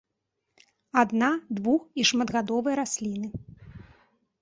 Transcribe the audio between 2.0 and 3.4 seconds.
і шматгадовыя расліны.